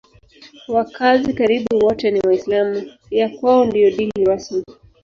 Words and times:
Wakazi 0.67 1.33
karibu 1.33 1.77
wote 1.77 2.11
ni 2.11 2.19
Waislamu; 2.27 2.91
ya 3.11 3.29
kwao 3.29 3.65
ndiyo 3.65 3.91
dini 3.91 4.25
rasmi. 4.25 4.63